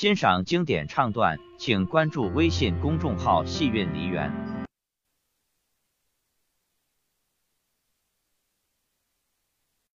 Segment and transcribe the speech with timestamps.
[0.00, 4.47] 欣赏经典唱段，请关注微信公众号戏韵梨园。